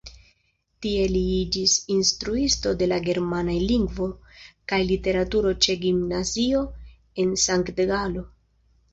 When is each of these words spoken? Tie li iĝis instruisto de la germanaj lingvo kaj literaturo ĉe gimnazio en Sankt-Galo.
Tie 0.83 1.01
li 1.15 1.19
iĝis 1.39 1.73
instruisto 1.95 2.71
de 2.79 2.87
la 2.91 2.97
germanaj 3.07 3.57
lingvo 3.71 4.07
kaj 4.73 4.79
literaturo 4.93 5.51
ĉe 5.65 5.75
gimnazio 5.83 6.63
en 7.25 7.37
Sankt-Galo. 7.45 8.25